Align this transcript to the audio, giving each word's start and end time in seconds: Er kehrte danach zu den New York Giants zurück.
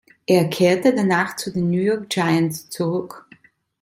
Er 0.25 0.45
kehrte 0.49 0.95
danach 0.95 1.35
zu 1.35 1.51
den 1.53 1.69
New 1.69 1.77
York 1.79 2.09
Giants 2.09 2.67
zurück. 2.71 3.27